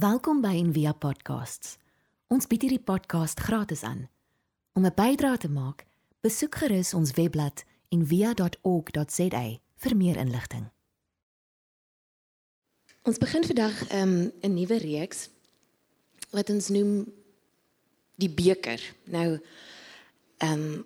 [0.00, 1.74] Welkom by Envia Podcasts.
[2.32, 4.06] Ons bied hierdie podcast gratis aan.
[4.72, 5.84] Om 'n bydrae te maak,
[6.24, 9.42] besoek gerus ons webblad en via.org.za
[9.76, 10.70] vir meer inligting.
[13.02, 15.28] Ons begin vandag um, 'n nuwe reeks
[16.30, 17.12] wat ons noem
[18.16, 18.80] die beker.
[19.04, 19.38] Nou
[20.38, 20.84] ehm um,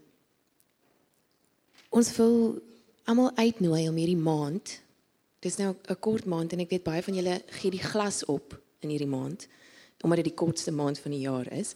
[1.88, 2.62] ons wil
[3.04, 4.80] almal uitnooi om hierdie maand.
[5.38, 8.63] Dis nou 'n kort maand en ek weet baie van julle gee die glas op
[8.84, 9.48] in hierdie maand
[10.04, 11.74] omdat dit die kortste maand van die jaar is.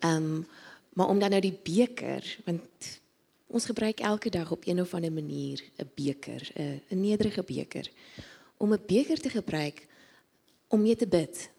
[0.00, 0.46] Ehm um,
[0.90, 3.00] maar om dan nou die beker want
[3.46, 7.90] ons gebruik elke dag op een of ander manier 'n beker, 'n 'n nederige beker.
[8.56, 9.86] Om 'n beker te gebruik
[10.68, 11.50] om mee te bid.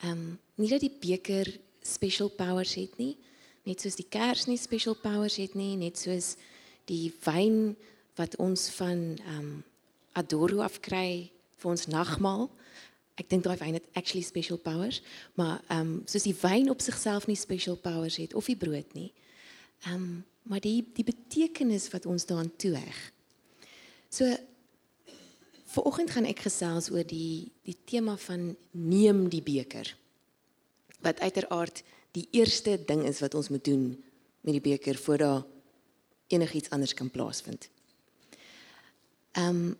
[0.00, 3.16] Ehm um, nie dat die beker special powers het nie,
[3.62, 6.36] net soos die kers nie special powers het nie, net soos
[6.84, 7.76] die wyn
[8.14, 9.64] wat ons van ehm um,
[10.12, 12.50] Adoro afkry vir ons nagmaal.
[13.16, 15.00] Ek dink daai wyn het actually special powers,
[15.34, 18.92] maar ehm um, soos die wyn op sigself nie special powers het of die brood
[18.94, 19.12] nie.
[19.84, 22.98] Ehm um, maar die die betekenis wat ons daaraan toeheg.
[24.08, 24.28] So
[25.74, 29.90] vanoggend gaan ek gesels oor die die tema van neem die beker.
[31.02, 31.82] Wat uiteraard
[32.16, 33.88] die eerste ding is wat ons moet doen
[34.40, 35.46] met die beker voordat
[36.32, 37.68] enigiets anders kan plaasvind.
[39.32, 39.74] Ehm um,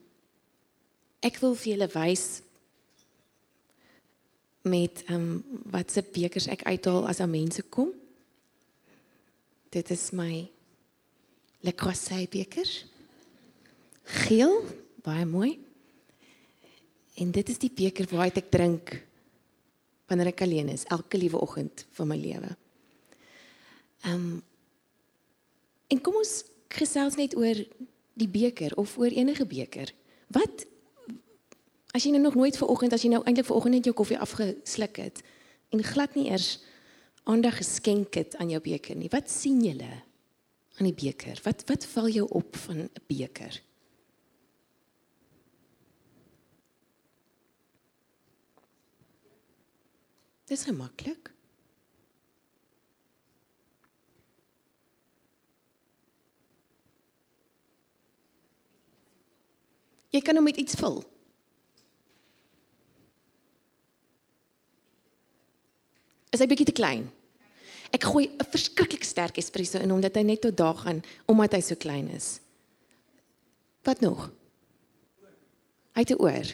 [1.24, 2.42] ek wil vir julle wys
[4.66, 7.92] met ehm um, wat se bekers ek uithaal as aan mense kom.
[9.70, 10.48] Dit is my
[11.60, 12.68] Le Croisset beker.
[14.26, 14.60] Geel,
[15.02, 15.58] baie mooi.
[17.16, 18.94] En dit is die beker waaruit ek drink
[20.06, 22.52] wanneer ek alleen is, elke liewe oggend van my lewe.
[24.06, 24.42] Ehm um,
[25.86, 26.40] en kom ons
[26.74, 27.54] gesels net oor
[28.18, 29.92] die beker of oor enige beker.
[30.34, 30.64] Wat
[31.96, 33.94] as jy nou nog nooit ver oggend as jy nou eintlik ver oggend net jou
[33.96, 35.22] koffie afgesluk het
[35.72, 36.58] en glad nie eers
[37.24, 39.08] aandag geskenk het aan jou beker nie.
[39.10, 39.88] Wat sien julle
[40.76, 41.40] aan die beker?
[41.42, 43.62] Wat wat val jou op van 'n beker?
[50.46, 51.32] Dis gemaklik.
[60.10, 61.15] Jy kan hom met iets vul.
[66.36, 67.06] Is hy bietjie te klein?
[67.96, 71.60] Ek gooi 'n verskriklik sterk espresso in omdat hy net tot daar gaan omdat hy
[71.64, 72.40] so klein is.
[73.88, 74.28] Wat nog?
[75.96, 76.44] Hy het 'n oor.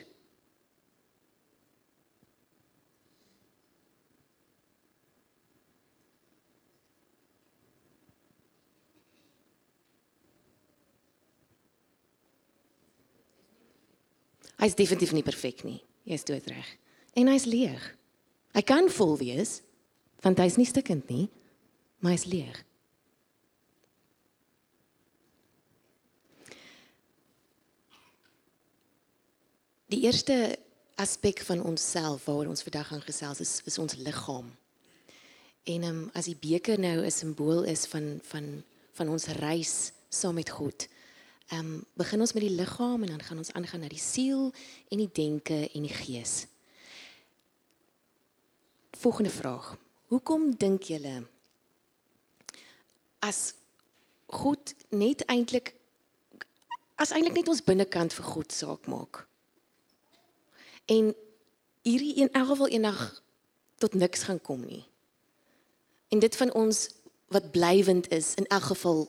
[14.63, 15.83] Hy's definitief nie perfek nie.
[16.05, 16.79] Jy's doodreg.
[17.15, 17.97] En hy's leeg.
[18.55, 19.63] Hy kan vol wees
[20.23, 21.27] want hy's nie stikkend nie,
[21.99, 22.61] maar hy's leeg.
[29.93, 30.57] Die eerste
[30.97, 34.49] aspek van onsself waaroor ons vandag gaan gesels is is ons liggaam.
[35.69, 38.63] En um, as die beker nou 'n simbool is van van
[38.93, 40.89] van ons reis saam met God,
[41.53, 44.53] Ehm um, begin ons met die liggaam en dan gaan ons aangaan na die siel
[44.89, 46.47] en die denke en die gees.
[48.91, 49.77] Volgende vraag.
[50.13, 51.23] Hoekom dink julle
[53.25, 53.55] as
[54.29, 55.73] God net eintlik
[57.01, 59.23] as eintlik net ons binnekant vir God saak maak?
[60.93, 61.15] En
[61.87, 63.01] hierdie een elk geval eendag
[63.81, 64.85] tot niks gaan kom nie.
[66.13, 66.83] En dit van ons
[67.33, 69.07] wat blywend is in elk geval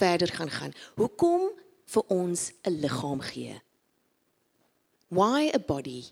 [0.00, 0.72] verder gaan gaan.
[0.96, 1.50] Hoekom
[1.92, 3.60] vir ons 'n liggaam gee.
[5.08, 6.08] Why a body?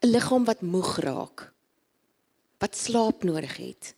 [0.00, 1.52] 'n Liggaam wat moeg raak.
[2.58, 3.94] Wat slaap nodig het.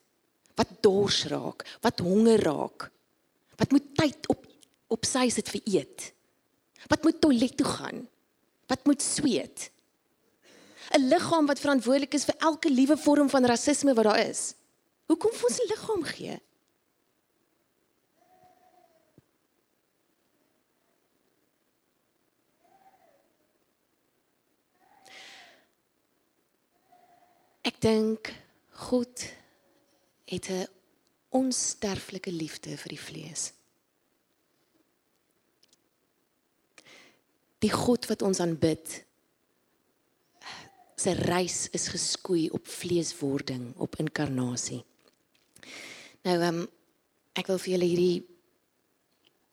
[0.54, 2.90] Wat dors raak, wat honger raak.
[3.56, 4.46] Wat moet tyd op
[4.92, 6.12] op sy sit vir eet.
[6.86, 8.08] Wat moet toilet toe gaan.
[8.66, 9.70] Wat moet sweet.
[10.92, 14.54] 'n Liggaam wat verantwoordelik is vir elke liewe vorm van rasisme wat daar is.
[15.06, 16.40] Hoekom vir ons 'n liggaam gee?
[27.62, 28.32] Ek dink
[28.88, 29.24] God
[30.26, 30.66] het 'n
[31.30, 33.52] onsterflike liefde vir die vlees.
[37.58, 39.04] Die God wat ons aanbid,
[40.96, 44.84] sy reis is geskoei op vleeswording, op inkarnasie.
[46.22, 46.68] Nou ehm um,
[47.32, 48.26] ek wil vir julle hierdie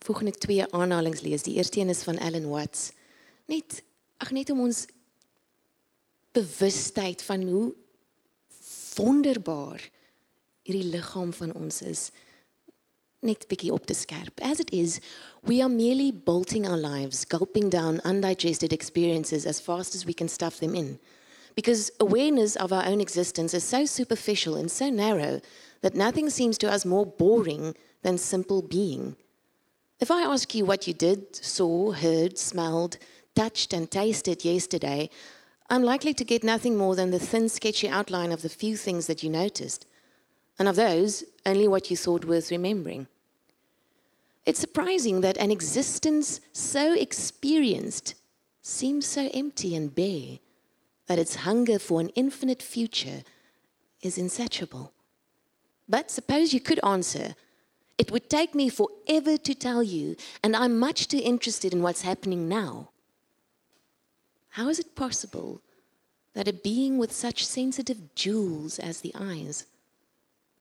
[0.04, 1.44] volgende twee aanhalinge lees.
[1.44, 2.92] Die eerste een is van Ellen Watts.
[3.46, 3.84] Net
[4.18, 4.86] ag net om ons
[6.32, 7.76] bewustheid van hoe
[9.00, 9.82] wonderbaar
[10.68, 12.10] hierdie liggaam van ons is
[13.26, 14.40] net bietjie op te skerp.
[14.42, 15.00] As it is,
[15.44, 20.30] we are merely bolting our lives, gulping down undigested experiences as fast as we can
[20.30, 21.00] stuff them in.
[21.56, 25.42] Because awareness of our own existence is so superficial and so narrow
[25.82, 29.16] that nothing seems to us more boring than simple being.
[30.00, 32.98] If I ask you what you did, saw, heard, smelled,
[33.36, 35.10] touched, and tasted yesterday,
[35.70, 39.06] I'm likely to get nothing more than the thin, sketchy outline of the few things
[39.08, 39.86] that you noticed.
[40.58, 43.08] And of those, only what you thought worth remembering.
[44.46, 48.16] It's surprising that an existence so experienced
[48.64, 50.40] seems so empty and bare
[51.06, 53.24] that its hunger for an infinite future
[54.02, 54.92] is insatiable.
[55.88, 57.36] But suppose you could answer,
[57.98, 62.02] it would take me forever to tell you, and I'm much too interested in what's
[62.02, 62.89] happening now.
[64.60, 65.62] How is it possible
[66.34, 69.66] that a being with such sensitive jewels as the eyes,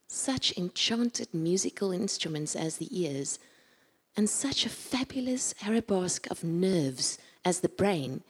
[0.06, 3.40] such enchanted musical instruments as the ears,
[4.16, 8.22] and such a fabulous arabesque of nerves as the brain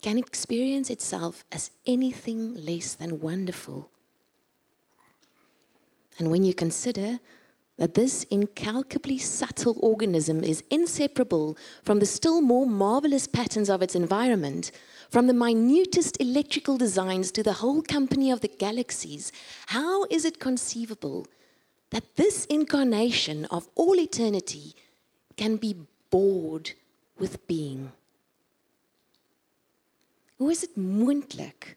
[0.00, 3.90] can experience itself as anything less than wonderful?
[6.20, 7.18] And when you consider
[7.78, 13.94] that this incalculably subtle organism is inseparable from the still more marvelous patterns of its
[13.94, 14.70] environment,
[15.10, 19.32] from the minutest electrical designs to the whole company of the galaxies,
[19.66, 21.26] how is it conceivable
[21.90, 24.74] that this incarnation of all eternity
[25.36, 25.74] can be
[26.10, 26.72] bored
[27.18, 27.90] with being?
[30.38, 31.76] Hoe is dit moontlik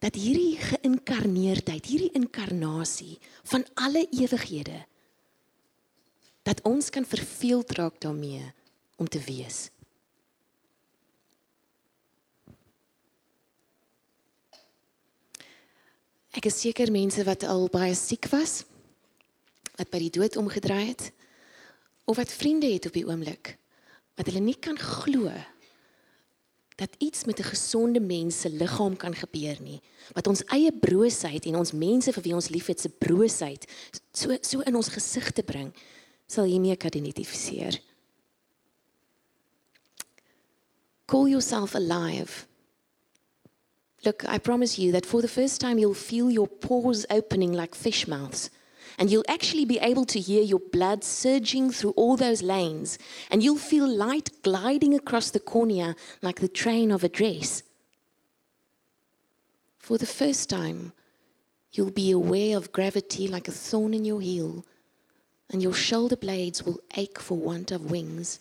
[0.00, 3.18] dat hierdie geïnkarneerdheid, hierdie inkarnasie
[3.50, 4.84] van alle ewighede
[6.48, 8.46] dat ons kan verveeld raak daarmee
[8.96, 9.68] om te wees.
[16.36, 18.64] Ek is seker mense wat al baie siek was,
[19.78, 21.10] wat by die dood omgedraai het
[22.04, 23.56] of wat vriende het op die oomblik
[24.18, 25.32] wat hulle nie kan glo
[26.80, 29.80] dat iets met 'n gesonde mens se liggaam kan gebeur nie.
[30.12, 33.64] Wat ons eie broosheid en ons mense vir wie ons liefhet se broosheid
[34.12, 35.74] so so in ons gesig te bring,
[36.26, 37.80] sal jy mee kan identifiseer.
[41.06, 42.46] Call yourself alive.
[44.04, 47.74] Look, I promise you that for the first time you'll feel your pores opening like
[47.74, 48.50] fish mouths.
[49.00, 52.98] and you'll actually be able to hear your blood surging through all those lanes,
[53.30, 57.62] and you'll feel light gliding across the cornea like the train of a dress.
[59.78, 60.92] For the first time,
[61.72, 64.66] you'll be aware of gravity like a thorn in your heel,
[65.48, 68.40] and your shoulder blades will ache for want of wings.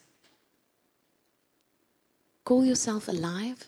[2.43, 3.65] Call yourself alive?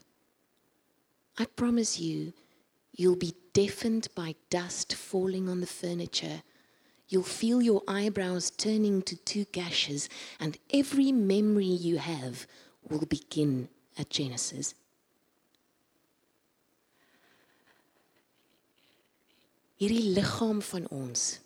[1.38, 2.34] I promise you,
[2.94, 6.44] you'll be deafened by dust falling on the furniture
[7.12, 10.08] you'll feel your eyebrows turning to two gashes,
[10.40, 12.48] and every memory you have
[12.90, 13.68] will begin
[14.00, 14.74] at Genesis.
[19.82, 21.40] Hierdie liggaam van ons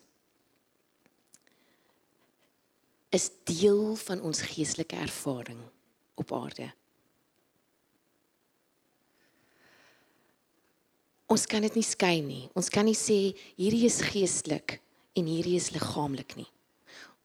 [3.10, 5.62] is deel van ons geestelike ervaring
[6.20, 6.68] op aarde.
[11.26, 12.44] Ons kan dit nie skei nie.
[12.54, 14.78] Ons kan nie sê hierdie is geestelik
[15.18, 16.48] en hierdie is liggaamlik nie.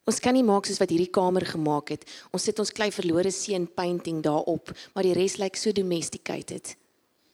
[0.10, 2.08] Ons kan nie maak soos wat hierdie kamer gemaak het.
[2.34, 6.74] Ons sit ons klei verlore seun painting daarop, maar die res lyk so domesticated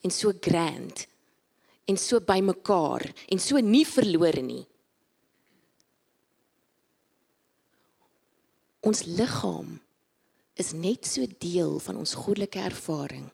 [0.03, 1.07] en so grand
[1.87, 4.65] en so bymekaar en so nie verlore nie.
[8.83, 9.77] Ons liggaam
[10.59, 13.29] is net so deel van ons goddelike ervaring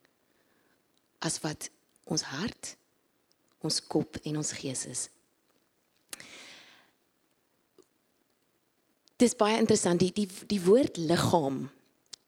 [1.24, 1.70] as wat
[2.12, 2.76] ons hart,
[3.64, 5.10] ons kop en ons gees is.
[9.24, 11.64] dis baie interessant die die die woord liggaam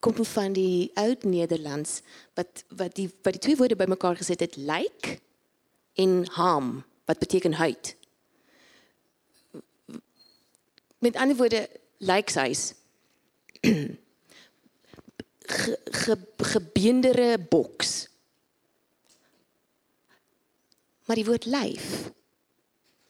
[0.05, 1.99] kom van die oud Nederlands
[2.37, 5.15] wat wat die wat die twee woorde bymekaar gesit het lyk
[6.01, 7.93] en ham wat beteken huid.
[10.99, 11.65] Met ander woorde
[12.03, 12.73] lykshuis
[15.55, 16.17] ge, ge,
[16.53, 18.07] gebeendere boks
[21.05, 22.11] maar die woord lyf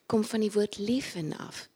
[0.06, 1.70] kom van die woord liefen af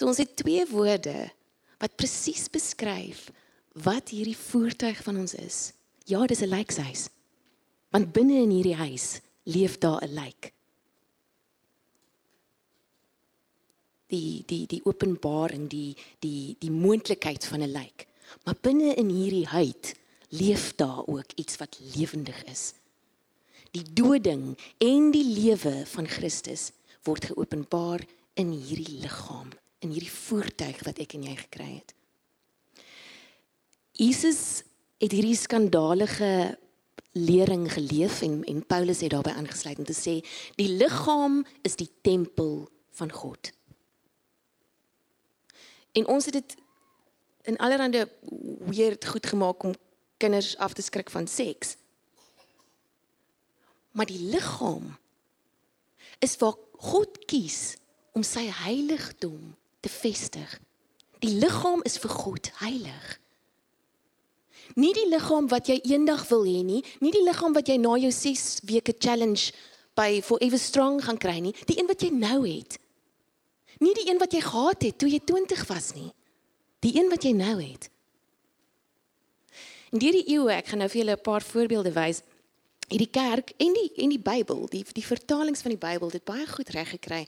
[0.00, 1.28] So ons het twee woorde
[1.76, 3.26] wat presies beskryf
[3.84, 5.58] wat hierdie voertuig van ons is.
[6.08, 7.08] Ja, dis 'n lijkhuis.
[7.92, 10.52] Want binne in hierdie huis leef daar 'n lijk.
[14.06, 18.06] Die die die openbaring, die die die moontlikheid van 'n lijk.
[18.44, 19.94] Maar binne in hierdie huid
[20.28, 22.72] leef daar ook iets wat lewendig is.
[23.76, 26.70] Die doding en die lewe van Christus
[27.06, 28.04] word geopenbaar
[28.40, 29.50] in hierdie liggaam,
[29.80, 31.94] in hierdie voertuig wat ek en jy gekry het.
[34.00, 34.62] Jesus
[35.00, 36.56] het hierdie skandalige
[37.16, 40.20] lering geleef en en Paulus het daarbey aangesluit om te sê
[40.60, 42.68] die liggaam is die tempel
[43.00, 43.52] van God.
[45.92, 46.56] En ons het dit
[47.50, 48.04] in allerlei
[48.70, 49.74] weird goed gemaak om
[50.16, 51.76] kinders af te skrik van seks.
[53.92, 54.96] Maar die liggaam
[56.18, 57.76] is waar God kies
[58.16, 60.58] om sy heiligdom te vestig.
[61.20, 63.08] Die liggaam is vir God heilig.
[64.78, 67.96] Nie die liggaam wat jy eendag wil hê nie, nie die liggaam wat jy na
[67.98, 69.50] jou 6 weke challenge
[69.98, 72.78] by Forever Strong gaan kry nie, die een wat jy nou het.
[73.80, 76.10] Nie die een wat jy gehad het toe jy 20 was nie.
[76.84, 77.88] Die een wat jy nou het.
[79.90, 82.22] In hierdie eeue, ek gaan nou vir julle 'n paar voorbeelde wys.
[82.90, 86.46] Hierdie kerk en die en die Bybel, die die vertalings van die Bybel het baie
[86.50, 87.20] goed reg gekry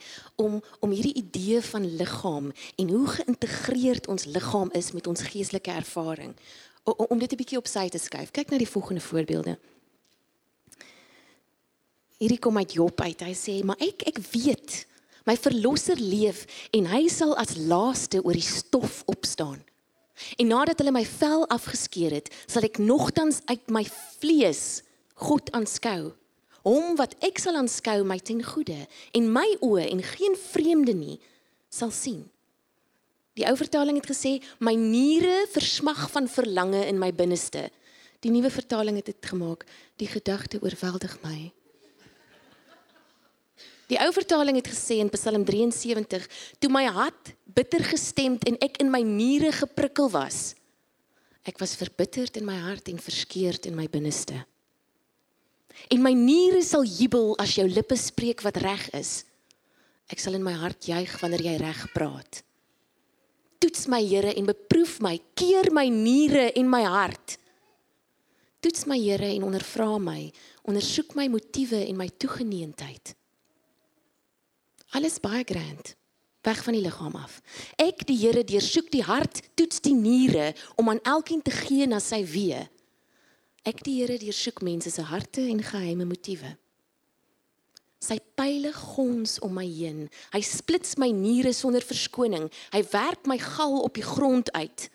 [0.42, 2.48] om om hierdie idee van liggaam
[2.82, 6.34] en hoe geïntegreerd ons liggaam is met ons geestelike ervaring
[6.82, 8.30] om, om dit 'n bietjie op sy te skuif.
[8.30, 9.58] Kyk na die volgende voorbeelde.
[12.18, 13.20] Hierdie kom uit Job uit.
[13.20, 14.86] Hy sê, "Maar ek ek weet,
[15.24, 19.64] my verlosser leef en hy sal as laaste oor die stof opstaan."
[20.36, 23.84] En nadat hulle my vel afgeskeer het, sal ek nogtans uit my
[24.18, 24.82] vlees
[25.22, 26.12] God aanskou.
[26.66, 28.84] Hom wat ek sal aanskou my ten goeie
[29.16, 31.18] en my oë en geen vreemde nie
[31.72, 32.22] sal sien.
[33.38, 37.70] Die ou vertaling het gesê my niere versmag van verlange in my binneste.
[38.22, 39.64] Die nuwe vertaling het dit gemaak
[39.98, 41.50] die gedagte oorweldig my.
[43.90, 46.28] Die ou vertaling het gesê in Psalm 73
[46.60, 50.52] toe my hart bitter gestemd en ek in my niere geprikkel was.
[51.42, 54.44] Ek was verbitterd in my hart en verskeurd in my binneste.
[55.90, 59.24] En my niere sal jubel as jou lippe spreek wat reg is.
[60.12, 62.42] Ek sal in my hart juig wanneer jy reg praat
[63.62, 67.38] toets my Here en beproef my, keer my niere en my hart.
[68.62, 70.26] Toets my Here en ondervra my,
[70.66, 73.14] ondersoek my motiewe en my toegeneentheid.
[74.98, 75.94] Alles baie grand,
[76.44, 77.38] weg van die liggaam af.
[77.80, 82.02] Ek die Here deursoek die hart, toets die niere om aan elkeen te gee na
[82.02, 82.60] sy wee.
[83.62, 86.56] Ek die Here deursoek mense se harte en geheime motiewe.
[88.02, 90.08] Sy pile gons om my heen.
[90.34, 92.48] Hy splits my niere sonder verskoning.
[92.74, 94.88] Hy werp my gal op die grond uit.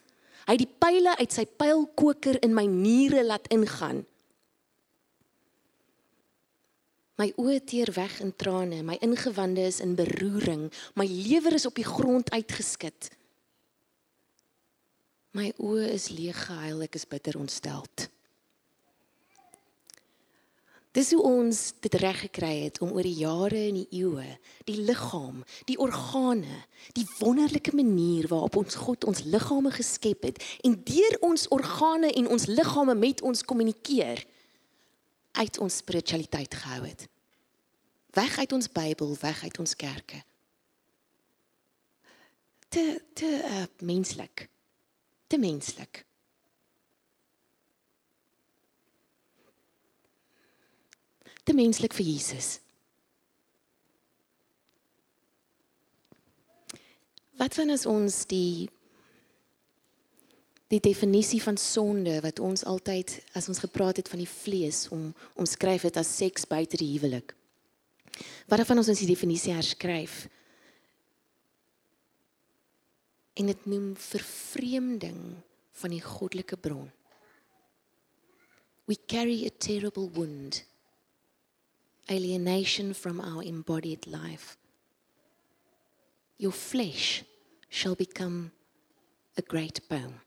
[0.47, 4.03] Hy het die pile uit sy pylkoker in my niere laat ingaan.
[7.17, 11.79] My oë teer weg in trane, my ingewande is in beroering, my lewer is op
[11.79, 13.09] die grond uitgeskit.
[15.33, 18.05] My oë is leeg gehuil, ek is bitter ontsteld.
[20.97, 24.25] Dis hoe ons dit reg gekry het om oor die jare en die eeue
[24.65, 26.63] die liggaam, die organe,
[26.97, 32.31] die wonderlike manier waarop ons God ons liggame geskep het en deur ons organe en
[32.33, 34.23] ons liggame met ons kommunikeer
[35.37, 37.05] uit ons spiritualiteit gehou het.
[38.17, 40.23] Weg uit ons Bybel, weg uit ons kerke.
[42.73, 44.49] Te te uh, menslik.
[45.27, 46.06] Te menslik.
[51.47, 52.57] Te menslik vir Jesus.
[57.37, 58.67] Wat van as ons die
[60.67, 65.13] die definisie van sonde wat ons altyd as ons gepraat het van die vlees om
[65.39, 67.31] omskryf het as seks buite die huwelik.
[68.51, 70.25] Wat van ons ons die definisie herskryf?
[73.39, 75.21] En dit noem vervreemding
[75.79, 76.89] van die goddelike bron.
[78.91, 80.65] We carry a terrible wound
[82.09, 84.57] alienation from our embodied life.
[86.37, 87.23] Your flesh
[87.69, 88.51] shall become
[89.37, 90.21] a great bone.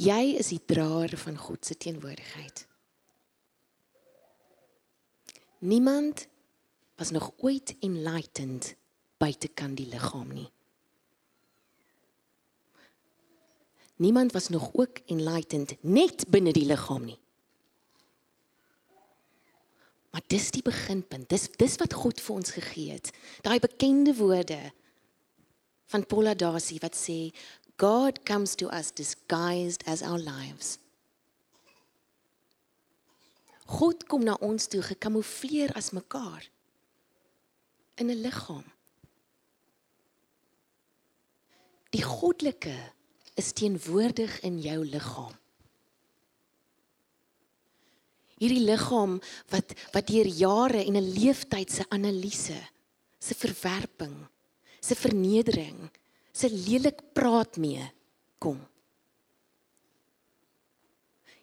[0.00, 2.66] Jy is die draer van God se teenwoordigheid.
[5.58, 6.26] Niemand
[6.96, 8.74] was nog ooit enlightened
[9.20, 10.48] buite kan die liggaam nie.
[14.00, 17.18] Niemand was nog ook enlightened net binne die liggaam nie.
[20.10, 21.28] Maar dis die beginpunt.
[21.28, 23.10] Dis dis wat God vir ons gegee het.
[23.44, 24.58] Daai bekende woorde
[25.92, 27.18] van Paul Adasi wat sê
[27.76, 30.78] God comes to us disguised as our lives.
[33.66, 36.48] God kom na ons toe gekamoufleer as mekaar
[38.00, 38.64] in 'n liggaam.
[41.90, 42.92] Die goddelike
[43.40, 45.32] is teenwoordig in jou liggaam.
[48.40, 49.18] Hierdie liggaam
[49.52, 52.60] wat wat deur jare en 'n leeftyd se analise,
[53.18, 54.16] se verwerping,
[54.80, 55.90] se vernedering,
[56.32, 57.84] se lelik praat mee
[58.38, 58.60] kom.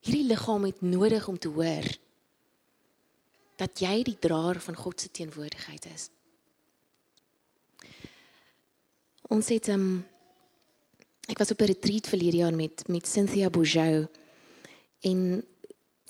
[0.01, 1.87] Hierdie liggaam het nodig om te hoor
[3.57, 6.09] dat jy die draer van God se teenwoordigheid is.
[9.27, 10.05] Ons het um,
[11.27, 14.07] ek was op 'n retreat verlede jaar met met Cynthia Bourgeau
[14.99, 15.43] en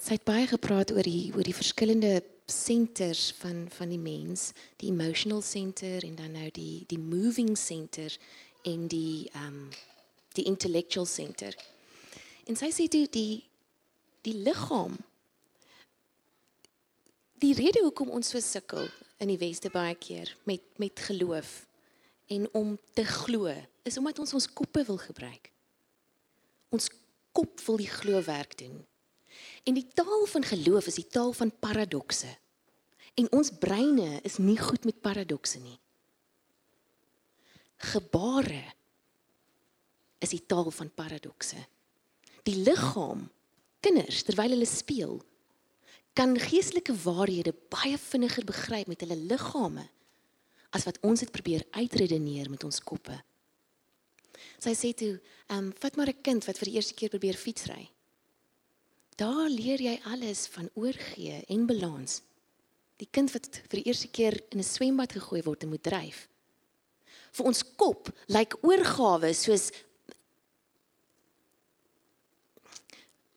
[0.02, 4.90] sy het baie gepraat oor die oor die verskillende centers van van die mens, die
[4.90, 8.18] emotional center en dan nou die die moving center
[8.62, 9.70] en die ehm um,
[10.38, 11.56] die intellectual center.
[12.46, 13.44] En sy sê toe die
[14.22, 14.98] die liggaam
[17.42, 21.66] die rede hoekom ons so sukkel in die weste baie keer met met geloof
[22.28, 23.54] en om te glo
[23.88, 25.52] is omdat ons ons koppe wil gebruik.
[26.76, 26.90] Ons
[27.36, 28.82] kop wil die glo werk doen.
[29.68, 32.30] En die taal van geloof is die taal van paradokse.
[33.18, 35.78] En ons breine is nie goed met paradokse nie.
[37.94, 38.64] Gebare
[40.24, 41.60] is die taal van paradokse.
[42.48, 43.28] Die liggaam,
[43.86, 45.20] kinders terwyl hulle speel,
[46.18, 49.86] kan geestelike waarhede baie vinniger begryp met hulle liggame
[50.74, 53.14] as wat ons dit probeer uitredeneer met ons koppe.
[54.60, 57.36] Sy sê toe, "Ehm, um, vat maar 'n kind wat vir die eerste keer probeer
[57.36, 57.90] fietsry.
[59.16, 62.22] Daar leer jy alles van oorgee en balans.
[62.98, 66.28] Die kind wat vir die eerste keer in 'n swembad gegooi word en moet dryf.
[67.32, 69.72] Vir ons kop lyk oorgawe soos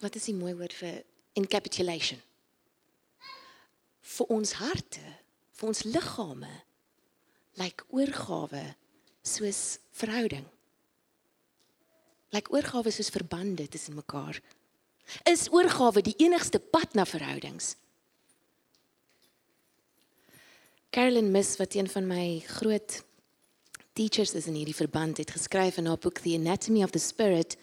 [0.00, 1.02] Wat is die mooi woord vir
[1.36, 2.20] encapsulation?
[4.00, 5.02] Vir ons harte,
[5.52, 6.52] vir ons liggame
[7.60, 8.62] lyk oorgawe
[9.22, 10.46] soos verhouding.
[12.30, 14.40] Lyk oorgawe soos verbande tussen mekaar.
[15.26, 17.74] Is oorgawe die enigste pad na verhoudings?
[20.90, 23.02] Carolyn Miss wat een van my groot
[23.92, 27.56] teachers is in hierdie verband het geskryf in haar boek The Anatomy of the Spirit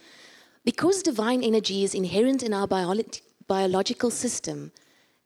[0.64, 3.04] because divine energy is inherent in our biolo
[3.48, 4.72] biological system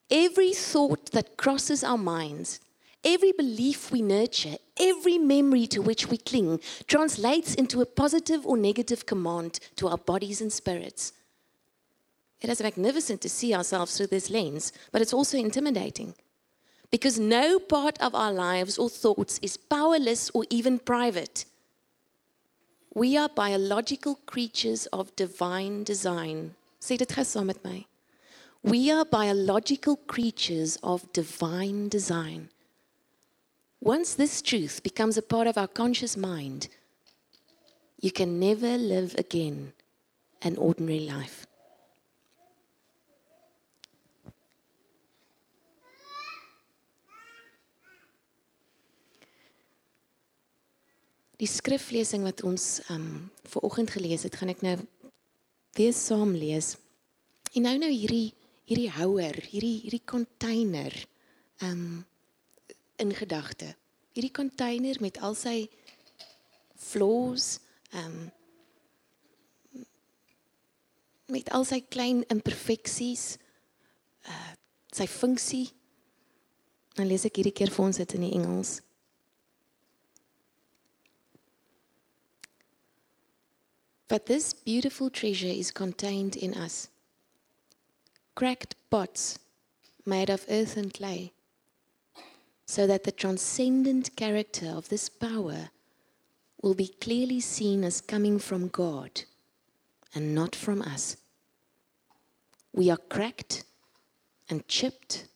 [0.10, 2.60] every thought that crosses our minds
[3.04, 8.58] Every belief we nurture, every memory to which we cling, translates into a positive or
[8.58, 11.14] negative command to our bodies and spirits.
[12.42, 16.14] It is magnificent to see ourselves through this lens, but it's also intimidating.
[16.92, 21.46] Because no part of our lives or thoughts is powerless or even private.
[22.94, 26.56] We are biological creatures of divine design.
[26.82, 27.86] Sê dit gou saam.
[28.64, 32.50] We are biological creatures of divine design.
[33.84, 36.68] Once this truth becomes a part of our conscious mind,
[38.00, 39.74] you can never live again
[40.44, 41.48] an ordinary life.
[51.42, 54.76] Die skriflesing wat ons um ver oggend gelees het, gaan ek nou
[55.74, 56.76] weer saam lees.
[57.58, 58.30] En nou nou hierdie
[58.70, 60.94] hierdie houer, hierdie hierdie container
[61.66, 62.06] um
[63.02, 63.76] in gedagte.
[64.14, 65.70] Hierdie container met al sy
[66.76, 67.58] flaws,
[67.92, 68.30] ehm um,
[71.32, 73.38] met al sy klein imperfeksies,
[74.28, 74.50] uh
[74.92, 75.70] sy funksie.
[77.00, 78.82] Dan lees ek hierdie keer vir ons dit in die Engels.
[84.12, 86.90] But this beautiful treasure is contained in us.
[88.36, 89.40] Cracked pots
[90.04, 91.32] made of earth and clay
[92.72, 95.72] so that the transcendent character of this power
[96.62, 99.24] will be clearly seen as coming from God
[100.16, 101.18] and not from us.
[102.72, 103.66] We are cracked
[104.50, 105.28] and chipped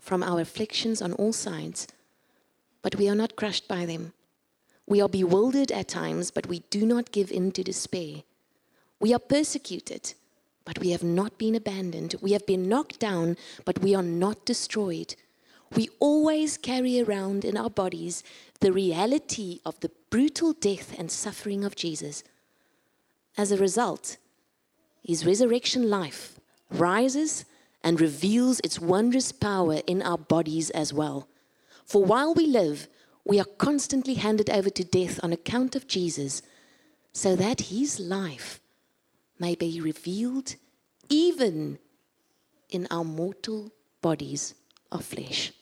[0.00, 1.88] from our afflictions on all sides,
[2.80, 4.12] but we are not crushed by them.
[4.86, 8.22] We are bewildered at times, but we do not give in to despair.
[9.00, 10.14] We are persecuted,
[10.64, 12.14] but we have not been abandoned.
[12.20, 15.16] We have been knocked down, but we are not destroyed
[15.74, 18.22] we always carry around in our bodies
[18.60, 22.24] the reality of the brutal death and suffering of Jesus.
[23.36, 24.16] As a result,
[25.02, 26.38] his resurrection life
[26.70, 27.44] rises
[27.82, 31.28] and reveals its wondrous power in our bodies as well.
[31.84, 32.88] For while we live,
[33.24, 36.42] we are constantly handed over to death on account of Jesus,
[37.12, 38.60] so that his life
[39.38, 40.56] may be revealed
[41.08, 41.78] even
[42.70, 44.54] in our mortal bodies
[44.90, 45.52] of flesh.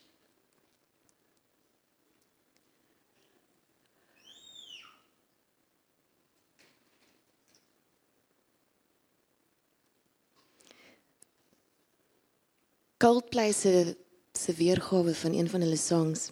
[12.98, 13.96] Coldplay se
[14.32, 16.30] se weergawe van een van hulle songs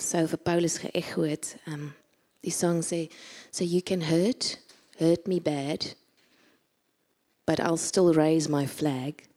[0.00, 1.56] sou vir Paulus geëcho het.
[1.68, 1.92] Um
[2.40, 3.10] die song sê
[3.50, 4.58] so you can hurt
[4.96, 5.94] hurt me bad
[7.44, 9.28] but I'll still raise my flag.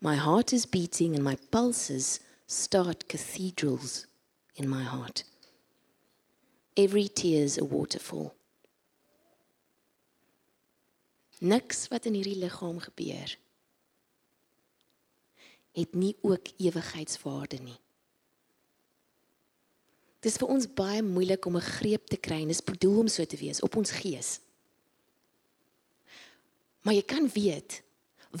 [0.00, 4.06] My heart is beating and my pulses start cathedrals
[4.56, 5.22] in my heart.
[6.76, 8.34] Every tear's a waterfall.
[11.38, 13.38] Niks wat in hierdie liggaam gebeur
[15.76, 17.78] het nie ook ewigheidswaarde nie.
[20.24, 23.08] Dit is vir ons baie moeilik om 'n greep te kry en dis bedoel om
[23.08, 24.40] so te wees op ons gees.
[26.82, 27.82] Maar jy kan weet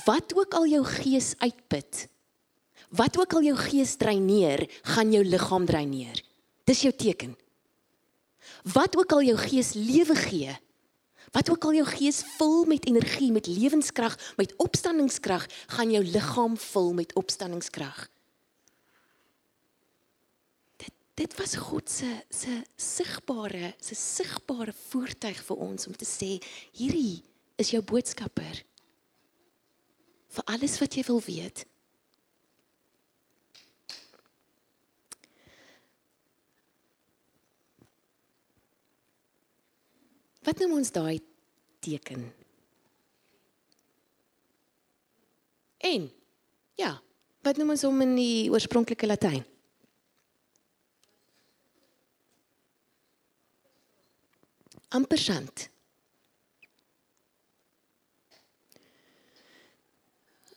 [0.04, 2.08] wat ook al jou gees uitput,
[2.90, 6.22] wat ook al jou gees dreineer, gaan jou liggaam dreineer.
[6.64, 7.36] Dis jou teken.
[8.62, 10.58] Wat ook al jou gees lewe gee,
[11.34, 16.56] Wat ook al jou gees vul met energie, met lewenskrag, met opstandingskrag, gaan jou liggaam
[16.56, 18.08] vul met opstandingskrag.
[20.76, 26.36] Dit dit was God se se sigbare, se sigbare voertuig vir ons om te sê,
[26.72, 27.22] hierdie
[27.56, 28.64] is jou boodskapper.
[30.36, 31.64] vir alles wat jy wil weet.
[40.46, 41.18] Wat noem ons daai
[41.82, 42.22] teken?
[45.82, 46.06] En
[46.78, 46.92] ja,
[47.42, 49.42] wat noem ons hom in die oorspronklike Latyn?
[54.94, 55.66] Ampersand.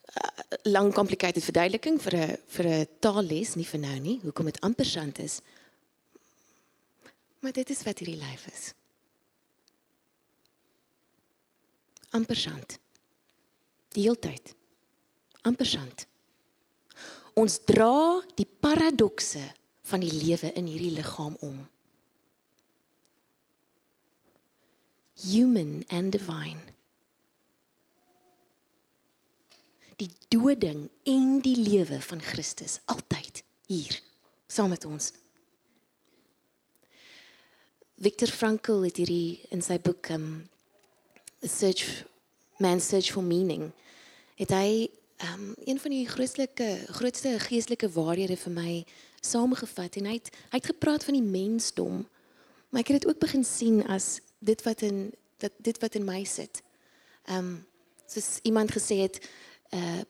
[0.09, 0.29] Uh,
[0.69, 5.19] lang complicated verduideliking vir 'n vir 'n taalles nie vir nou nie hoekom dit ampersand
[5.19, 5.41] is.
[7.41, 8.73] Maar dit is wat hierdie lyf is.
[12.15, 12.79] Ampersand.
[13.95, 14.53] Die heeltyd.
[15.41, 16.05] Ampersand.
[17.39, 19.43] Ons dra die paradokse
[19.89, 21.61] van die lewe in hierdie liggaam om.
[25.29, 26.61] Human and divine.
[29.99, 33.99] Die doding en die lewe van Christus altyd hier
[34.49, 35.11] saam met ons.
[37.99, 40.29] Viktor Frankl het hierdie in sy boek um,
[41.41, 42.05] search
[42.57, 43.71] man search for meaning
[44.39, 44.89] het hy
[45.23, 46.47] um, een van die grootste
[46.99, 48.73] grootste geestelike waarhede vir my
[49.21, 52.05] saamgevat en hy het hy het gepraat van die mensdom
[52.69, 56.05] maar ek het dit ook begin sien as dit wat in dat dit wat in
[56.05, 56.61] my sit.
[57.25, 57.65] Ehm um,
[58.09, 59.21] soos iemand gesê het
[59.73, 60.01] uh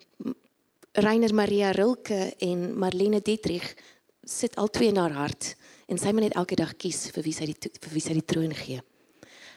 [0.91, 3.75] Rainer Maria Rilke en Marlene Dietrich
[4.23, 7.33] sit al twee in haar hart en sy moet net elke dag kies vir wie
[7.33, 8.81] sy die vir wie sy die troon gee.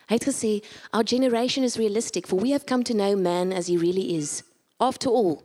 [0.08, 0.62] Gesê,
[0.92, 4.42] "Our generation is realistic for we have come to know man as he really is.
[4.78, 5.42] After all,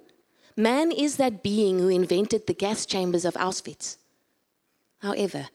[0.55, 3.97] man is that being who invented the gas chambers of Auschwitz.
[4.99, 5.49] However,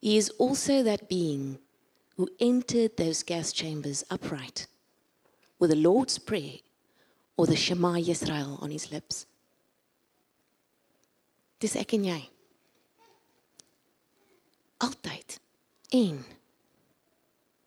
[0.00, 1.58] he is also that being
[2.16, 4.66] who entered those gas chambers upright
[5.58, 6.58] with the Lord's Prayer
[7.36, 9.26] or the Shema Yisrael on his lips.
[11.58, 12.28] Dis ek en jy.
[14.80, 15.38] Altyd.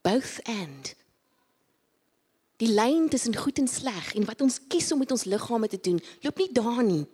[0.01, 0.93] Both and.
[2.59, 5.79] Die lyn tussen goed en sleg en wat ons kies om met ons liggame te
[5.79, 7.05] doen loop nie daar nie.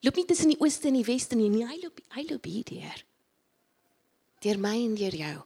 [0.00, 1.50] Loop nie tussen die ooste en die weste nie.
[1.52, 3.04] Nee hy loop hy loop hier deur
[4.44, 5.36] deur my en deur jou.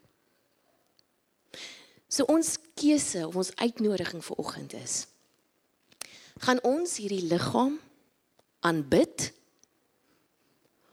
[2.11, 5.05] So ons keuse of ons uitnodiging vir oggend is
[6.39, 7.79] gaan ons hierdie liggaam
[8.67, 9.33] aanbid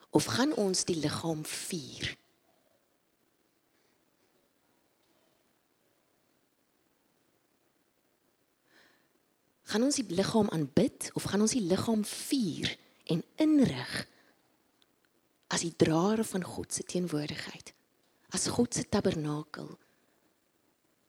[0.09, 2.15] of gaan ons die liggaam vier
[9.71, 12.69] gaan ons die liggaam aanbid of gaan ons die liggaam vier
[13.09, 13.93] en inrig
[15.53, 17.73] as die draer van God se teenwoordigheid
[18.35, 19.69] as God se tabernakel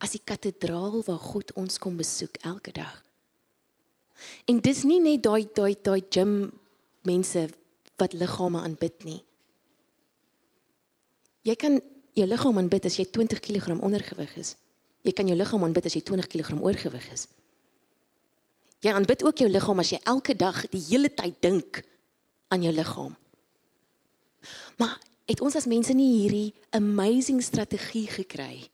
[0.01, 3.01] as die kathedraal waar God ons kom besoek elke dag?
[4.49, 6.35] En dis nie net daai daai daai gym
[7.07, 7.47] mense
[7.97, 9.19] wat liggame aanbid nie.
[11.45, 11.79] Jy kan
[12.17, 14.55] jou liggaam aanbid as jy 20 kg ondergewig is.
[15.05, 17.27] Jy kan jou liggaam aanbid as jy 20 kg oorgewig is
[18.85, 21.81] Jy aanbid ook jou liggaam as jy elke dag die hele tyd dink
[22.53, 23.15] aan jou liggaam.
[24.77, 24.93] Maar
[25.27, 28.67] het ons as mense nie hierdie amazing strategie gekry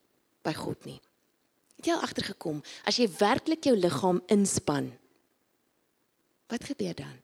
[0.43, 0.99] by God nie?
[1.79, 4.91] Het jy al agtergekom as jy werklik jou liggaam inspann?
[6.51, 7.15] Wat gebeur dan?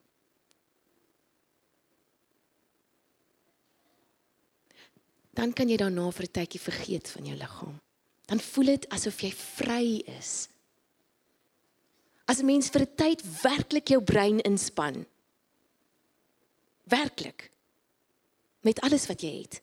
[5.35, 7.75] Dan kan jy daarna vir 'n tydjie vergeet van jou liggaam.
[8.25, 10.49] Dan voel dit asof jy vry is
[12.29, 15.05] As 'n mens vir 'n tyd werklik jou brein inspann,
[16.89, 17.51] Werklik.
[18.59, 19.61] Met alles wat jy het.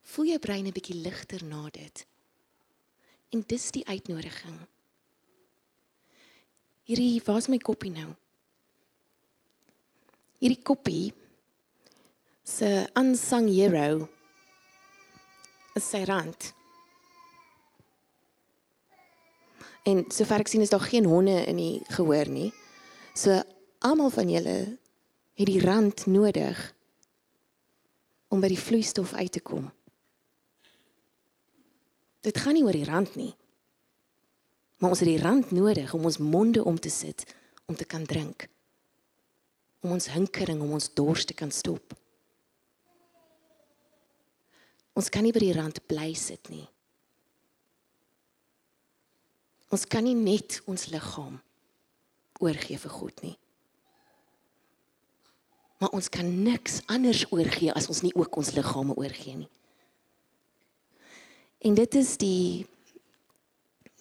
[0.00, 2.06] Voel jou brein 'n bietjie ligter na dit.
[3.28, 4.58] En dis die uitnodiging.
[6.82, 8.14] Hierdie, waar's my koppie nou?
[10.38, 11.12] Hierdie koppie
[12.42, 14.08] se unsung hero
[15.74, 16.54] is sy rand.
[19.88, 22.50] En sover ek sien is daar geen honde in die gehoor nie.
[23.14, 23.40] So
[23.80, 24.56] almal van julle
[25.34, 26.58] het die rand nodig
[28.28, 29.70] om by die vloeistof uit te kom.
[32.20, 33.32] Dit gaan nie oor die rand nie.
[34.80, 37.24] Maar ons het die rand nodig om ons monde om te sit
[37.70, 38.48] om te kan drink.
[39.80, 41.94] Om ons hinkering, om ons dors te kan stop.
[44.98, 46.66] Ons kan nie by die rand bly sit nie.
[49.70, 51.38] Ons kan nie net ons liggaam
[52.42, 53.36] oorgee vir God nie.
[55.80, 59.50] Maar ons kan niks anders oorgee as ons nie ook ons liggame oorgee nie.
[61.60, 62.66] En dit is die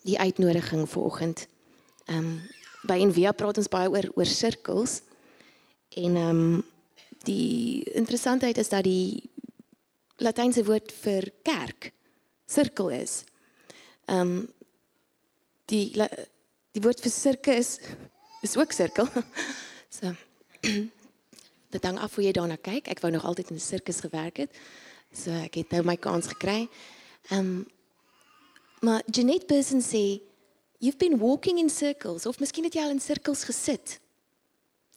[0.07, 1.45] die uitnodiging vanoggend.
[2.07, 2.33] Ehm um,
[2.87, 5.01] by Envia praat ons baie oor oor sirkels.
[5.99, 6.63] En ehm um,
[7.27, 9.29] die interessantheid is dat die
[10.23, 11.91] Latynse woord vir kerk
[12.47, 13.23] sirkel is.
[14.07, 14.47] Ehm um,
[15.69, 15.89] die
[16.75, 17.77] die woord vir sirkel is
[18.45, 19.09] is ook sirkel.
[19.89, 20.13] So
[21.73, 22.91] dit hang af hoe jy daarna kyk.
[22.93, 24.51] Ek wou nog altyd in 'n sirkus gewerk het.
[25.11, 26.69] So ek het nou my kans gekry.
[27.29, 27.67] Ehm um,
[28.81, 30.21] maar Janet Person sê
[30.79, 33.99] you've been walking in circles of miskien het jy al in sirkels gesit.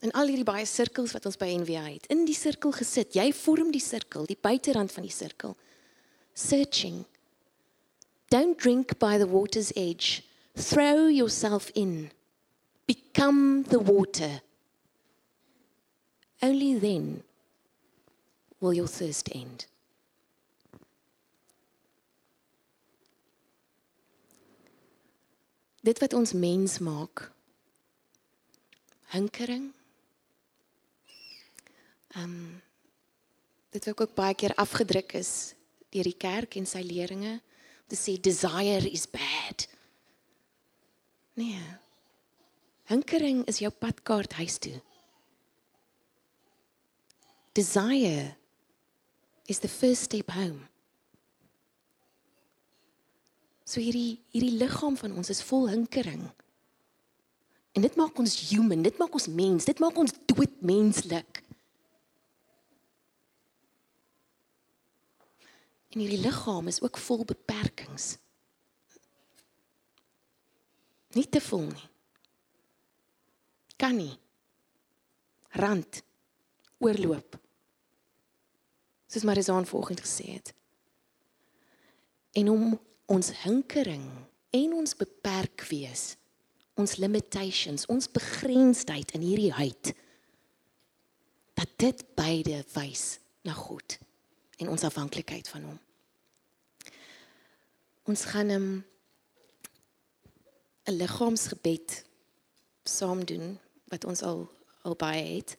[0.03, 3.15] En al hierdie baie sirkels wat ons by NVA het, in die sirkel gesit.
[3.15, 5.57] Jy vorm die sirkel, die buiterand van die sirkel.
[6.35, 7.05] Searching.
[8.29, 10.23] Don't drink by the water's edge.
[10.55, 12.11] Throw yourself in.
[12.87, 14.41] Become the water.
[16.43, 17.23] Only then
[18.61, 19.67] will your thirst end.
[25.83, 27.31] Dit wat ons mens maak.
[29.15, 29.73] Hinkering.
[32.15, 32.63] Ehm um,
[33.73, 35.55] dit wat ook baie keer afgedruk is
[35.89, 37.53] deur die kerk en sy leringe om
[37.93, 39.67] te sê desire is bad.
[41.39, 41.63] Nee.
[42.91, 44.81] Hinkering is jou padkaart huis toe.
[47.53, 48.35] Desire
[49.47, 50.69] is the first step home.
[53.65, 56.27] So hierdie hierdie liggaam van ons is vol hinkering.
[57.73, 61.41] En dit maak ons human, dit maak ons mens, dit maak ons doodmenslik.
[65.93, 68.17] En hierdie liggaam is ook vol beperkings.
[71.13, 71.89] Nie te vol nie.
[73.77, 74.15] Kan nie.
[75.59, 76.03] Rand
[76.83, 77.43] oorloop
[79.13, 80.55] soos Marizaan vanoggend gesê het.
[82.33, 84.07] En om ons hinkering
[84.51, 86.15] en ons beperk wees,
[86.81, 89.93] ons limitations, ons begrensdheid in hierdie huid
[91.61, 93.99] dat dit beide wys na God
[94.57, 95.79] en ons afhanklikheid van hom.
[98.09, 98.85] Ons gaan 'n um,
[100.85, 102.05] 'n liggaamsgebed
[102.85, 104.49] saam doen wat ons al
[104.83, 105.57] al baie het.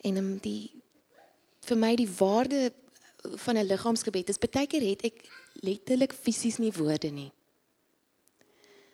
[0.00, 0.82] En um, die
[1.64, 2.72] vir my die waarde
[3.22, 5.24] van 'n liggaamsgebed is baie keer het ek
[5.64, 7.32] letterlik fisies nie woorde nie.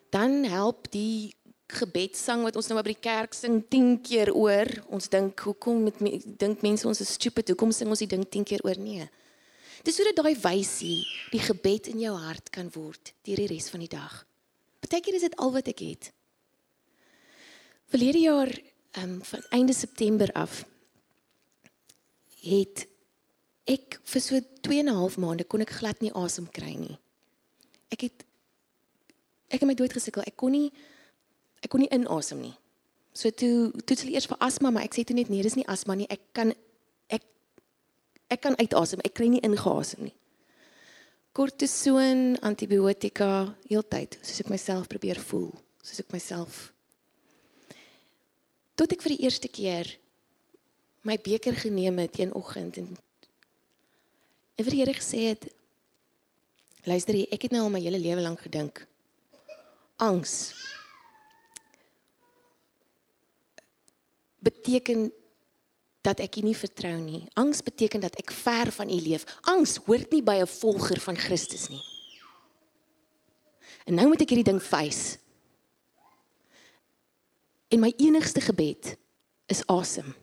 [0.09, 1.35] Dan help die
[1.67, 4.67] gebedssang wat ons nou by die kerk sing 10 keer oor.
[4.87, 7.47] Ons dink hoekom met me, dink mense ons is stupid.
[7.47, 9.07] Hoekom sing ons die ding 10 keer oor nie?
[9.83, 13.79] Dis sodat daai wysie die gebed in jou hart kan word deur die res van
[13.79, 14.25] die dag.
[14.81, 16.11] Partykeer is dit al wat ek het.
[17.93, 18.51] Verlede jaar
[18.91, 20.65] ehm um, van einde September af
[22.41, 22.87] het
[23.69, 26.97] ek vir so 2 en 'n half maande kon ek glad nie asem kry nie.
[27.89, 28.25] Ek het
[29.47, 30.23] ek het my dood gesukkel.
[30.25, 30.71] Ek kon nie
[31.61, 32.55] ek kon nie inasem nie.
[33.13, 35.67] So toe toe hulle eers vir asma, maar ek sê toe net nee, dis nie
[35.67, 36.07] asma nie.
[36.09, 36.53] Ek kan
[37.07, 37.23] ek
[38.27, 38.99] ek kan uitasem.
[39.03, 40.15] Ek kry nie ingeasem nie.
[41.31, 45.47] Kortison, antibiotika, heeltyd, soos ek myself probeer voel,
[45.79, 46.65] soos ek myself.
[48.75, 49.87] Tot ek vir die eerste keer
[51.07, 52.91] my beker geneem het een oggend en
[54.57, 55.47] en vir die Here gesê het
[56.85, 58.83] luister jy ek het nou al my hele lewe lank gedink
[60.01, 60.51] angs
[64.45, 65.09] beteken
[66.01, 67.27] dat ek U nie vertrou nie.
[67.33, 69.25] Angs beteken dat ek ver van U leef.
[69.41, 71.83] Angs hoort nie by 'n volger van Christus nie.
[73.85, 75.17] En nou moet ek hierdie ding face.
[77.69, 78.97] En my enigste gebed
[79.47, 79.65] is.
[79.67, 80.13] Awesome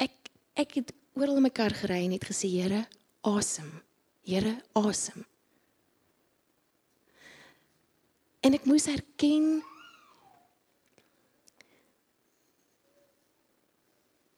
[0.00, 2.84] ek ek het oral in my kar gery en het gesê, Here,
[3.26, 3.68] asem.
[4.26, 5.24] Here, asem.
[8.40, 9.60] En ek moes erken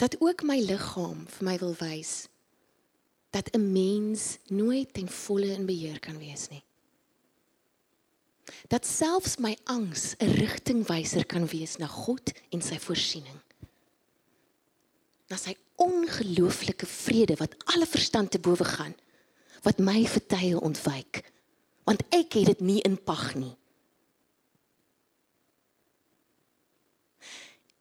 [0.03, 2.27] dat ook my liggaam vir my wil wys
[3.31, 6.65] dat 'n mens nooit ten volle in beheer kan wees nie.
[8.69, 13.41] Dat selfs my angs 'n rigtingwyser kan wees na God en sy voorsiening.
[15.29, 18.95] Na sy ongelooflike vrede wat alle verstand te bowe gaan,
[19.63, 21.33] wat my vertye ontwyk,
[21.85, 23.57] want ek het dit nie in pag nie.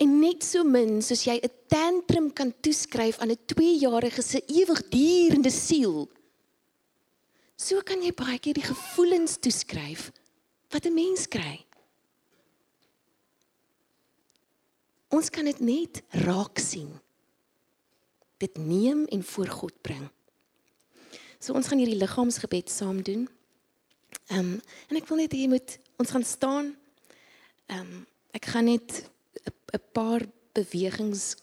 [0.02, 5.52] En net so min soos jy 'n tantrum kan toeskryf aan 'n 2-jarige se ewigdurende
[5.52, 6.10] siel.
[7.56, 10.12] So kan jy baie keer die gevoelens toeskryf
[10.72, 11.66] wat 'n mens kry.
[15.10, 17.00] Ons kan dit net raak sien.
[18.38, 20.10] Dit neem en voor God bring.
[21.40, 23.30] So ons gaan hierdie liggaamsgebed saam doen.
[24.28, 26.78] Ehm um, en ek wil net hê jy moet ons gaan staan.
[27.68, 29.11] Ehm um, ek gaan net
[29.72, 30.22] 'n paar
[30.54, 31.36] bewegings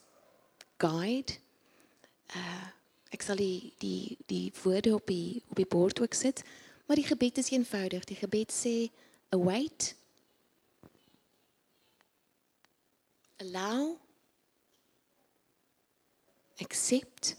[0.76, 1.32] guide.
[2.36, 2.66] Uh
[3.10, 6.42] ek sal die die die woorde op die op die bord ook sit,
[6.86, 8.04] maar die gebed is eenvoudig.
[8.04, 8.90] Die gebed sê
[9.32, 9.94] await
[13.38, 13.96] allow
[16.58, 17.36] accept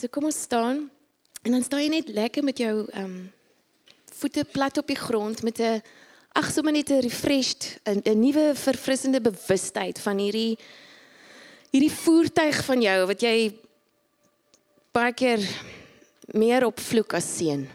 [0.00, 0.86] So kom ons staan
[1.44, 3.18] en dan staan jy net lekker met jou ehm um,
[4.20, 5.82] voete plat op die grond met 'n
[6.32, 10.58] ag sommer net 'n refreshed 'n nuwe verfrissende bewustheid van hierdie
[11.70, 13.52] hierdie voertuig van jou wat jy
[14.92, 15.40] baie keer
[16.32, 17.68] meer op vloek as seën.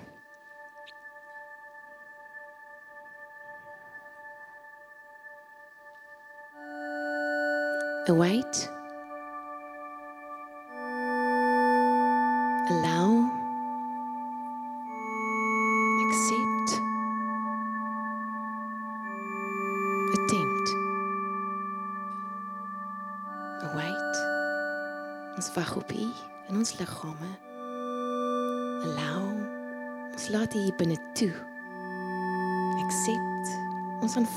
[8.07, 8.74] Await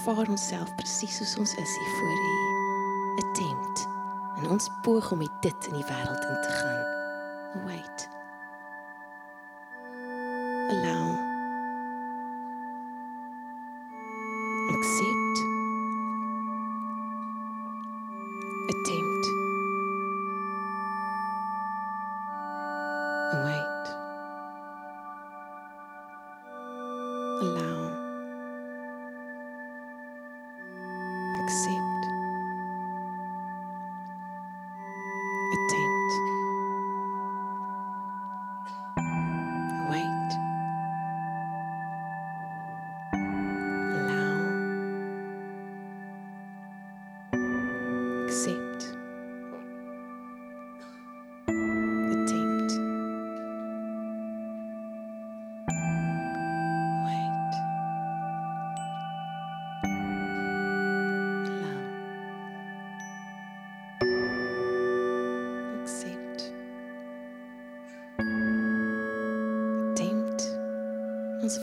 [0.08, 3.26] aanvaar onsself presies soos ons is hier voor U.
[3.28, 3.88] Attempt.
[4.36, 6.97] En ons poog om dit in die wêreld in te gaan.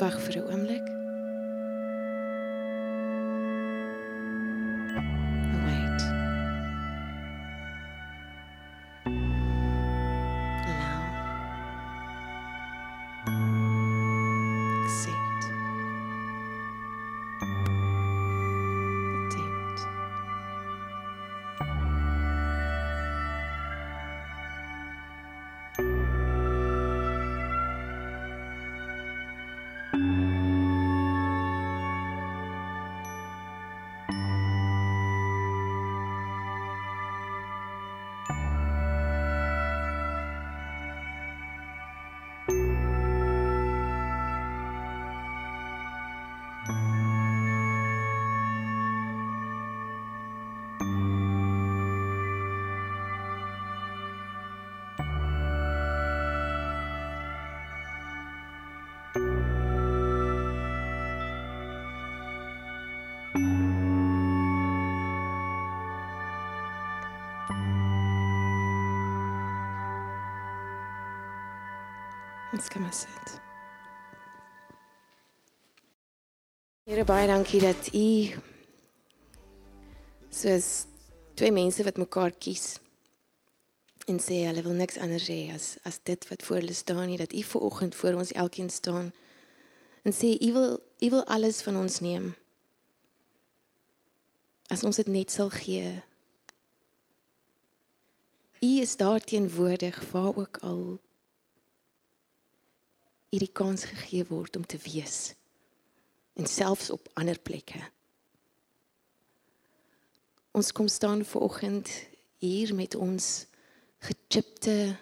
[0.02, 0.35] Ons
[72.56, 73.32] Ons kom maar sit.
[76.88, 78.32] Here baie dankie dat u
[80.32, 80.86] soos
[81.36, 82.78] twee mense wat mekaar kies
[84.08, 87.20] en sê hulle wil niks anders hê as as dit wat voor hulle staan nie
[87.20, 89.12] dat u ver oggend voor ons elkeen staan
[90.08, 92.36] en sê u wil u wil alles van ons neem.
[94.72, 95.92] As ons dit net sal gee.
[98.64, 101.04] U is daar teenwoordig waar ook al
[103.36, 105.36] hierdie kans gegee word om te wees
[106.40, 107.84] en selfs op ander plekke
[110.56, 111.92] ons kom staan ver oggend
[112.40, 113.46] hier met ons
[114.00, 114.96] gechipte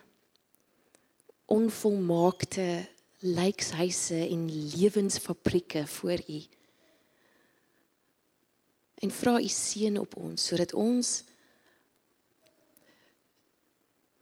[1.46, 2.88] onvolmaakte
[3.20, 6.42] lijkshuise en lewensfabrieke voor u.
[8.96, 11.24] En vra u seën op ons sodat ons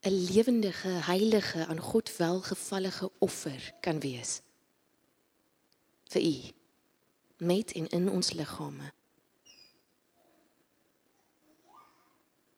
[0.02, 4.41] 'n lewendige, heilige, aan God welgevallige offer kan wees
[6.12, 6.38] vir u
[7.38, 8.93] met en in ons liggame.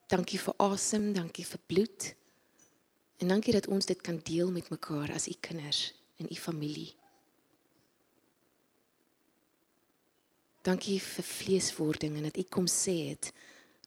[0.08, 2.16] Dankie vir asem, dankie vir bloed.
[3.18, 6.96] En dankie dat ons dit kan deel met mekaar as u kinders en u familie.
[10.62, 13.34] Dankie vir vleeswording en dat u kom sê het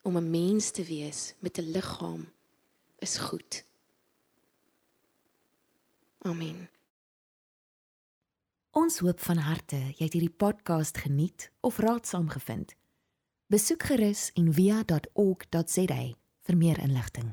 [0.03, 2.36] om 'n mens te wees met 'n liggaam
[3.07, 3.65] is goed.
[6.19, 6.67] Amen.
[8.71, 12.75] Ons hoop van harte jy het hierdie podcast geniet of raadsaam gevind.
[13.47, 16.03] Besoek gerus en via.ok.za
[16.47, 17.31] vir meer inligting.